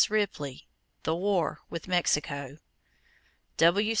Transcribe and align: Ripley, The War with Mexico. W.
Ripley, 0.09 0.67
The 1.03 1.15
War 1.15 1.59
with 1.69 1.87
Mexico. 1.87 2.57
W. 3.57 3.89